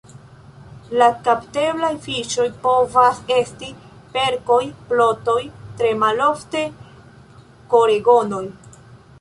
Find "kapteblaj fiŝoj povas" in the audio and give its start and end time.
1.27-3.19